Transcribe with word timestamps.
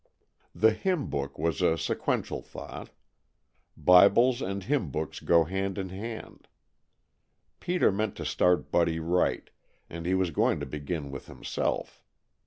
The 0.55 0.71
"hymn 0.73 1.11
book" 1.11 1.37
was 1.37 1.61
a 1.61 1.77
sequential 1.77 2.41
thought. 2.41 2.89
Bibles 3.77 4.41
and 4.41 4.63
hymn 4.63 4.89
books 4.89 5.19
go 5.19 5.43
hand 5.43 5.77
in 5.77 5.89
hand. 5.89 6.47
Peter 7.59 7.91
meant 7.91 8.15
to 8.15 8.25
start 8.25 8.71
Buddy 8.71 8.97
right, 8.99 9.51
and 9.91 10.07
he 10.07 10.15
was 10.15 10.31
going 10.31 10.59
to 10.59 10.65
begin 10.65 11.11
with 11.11 11.27
himself. 11.27 12.01